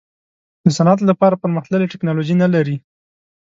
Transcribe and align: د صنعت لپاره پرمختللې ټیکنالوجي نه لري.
د 0.63 0.65
صنعت 0.77 0.99
لپاره 1.09 1.39
پرمختللې 1.43 1.89
ټیکنالوجي 1.93 2.35
نه 2.43 2.47
لري. 2.53 2.75